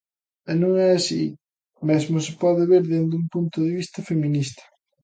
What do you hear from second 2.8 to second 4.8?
dende un punto de vista feminista.